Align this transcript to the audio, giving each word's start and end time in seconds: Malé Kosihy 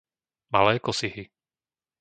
Malé 0.53 0.73
Kosihy 0.85 1.23